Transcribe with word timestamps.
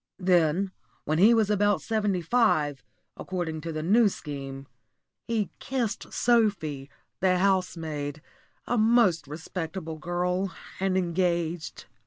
Then, 0.17 0.71
when 1.03 1.19
he 1.19 1.31
was 1.35 1.51
about 1.51 1.79
seventy 1.79 2.23
five, 2.23 2.83
according 3.15 3.61
to 3.61 3.71
the 3.71 3.83
New 3.83 4.09
Scheme, 4.09 4.65
he 5.27 5.51
kissed 5.59 6.11
Sophie, 6.11 6.89
the 7.19 7.37
housemaid 7.37 8.23
a 8.65 8.79
most 8.79 9.27
respectable 9.27 9.99
girl 9.99 10.55
and 10.79 10.97
engaged. 10.97 11.85